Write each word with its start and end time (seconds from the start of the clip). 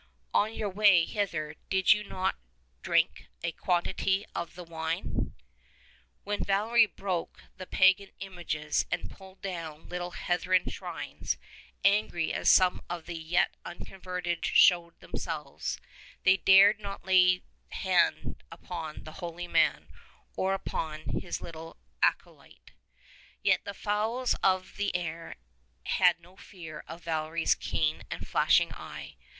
On 0.33 0.51
your 0.51 0.67
way 0.71 1.05
hither 1.05 1.53
did 1.69 1.93
you 1.93 2.03
not 2.03 2.35
drink 2.81 3.27
a 3.43 3.51
quantity 3.51 4.25
of 4.33 4.55
the 4.55 4.63
wine?" 4.63 5.35
When 6.23 6.43
Valery 6.43 6.87
broke 6.87 7.43
the 7.57 7.67
pagan 7.67 8.09
images 8.19 8.87
and 8.89 9.11
pulled 9.11 9.41
down 9.43 9.89
little 9.89 10.09
heathen 10.09 10.67
shrines, 10.71 11.37
angry 11.85 12.33
as 12.33 12.49
some 12.49 12.81
of 12.89 13.05
the 13.05 13.15
yet 13.19 13.55
unconverted 13.63 14.43
showed 14.43 14.99
themselves, 15.01 15.79
they 16.23 16.37
dared 16.37 16.79
not 16.79 17.05
lay 17.05 17.43
hand 17.69 18.43
upon 18.51 19.03
the 19.03 19.11
holy 19.21 19.47
man 19.47 19.87
or 20.35 20.55
upon 20.55 21.09
his 21.21 21.41
little 21.41 21.77
acolyte. 22.01 22.71
Yet 23.43 23.65
the 23.65 23.75
fowls 23.75 24.33
of 24.41 24.77
the 24.77 24.95
air 24.95 25.35
had 25.83 26.19
no 26.19 26.37
fear 26.37 26.83
of 26.87 27.03
Valery's 27.03 27.53
keen 27.53 28.01
and 28.09 28.27
flashing 28.27 28.73
eye. 28.73 29.15